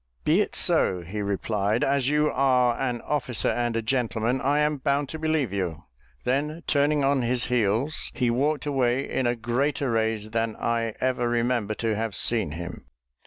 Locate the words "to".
5.09-5.19, 11.75-11.95